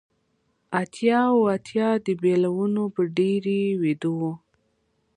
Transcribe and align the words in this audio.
اتیا 0.81 1.19
اوه 1.33 1.45
اتیا 1.55 1.89
د 2.05 2.07
بیلونو 2.21 2.83
په 2.95 3.01
ډیرۍ 3.15 3.63
ویده 3.81 4.11
و 4.17 4.21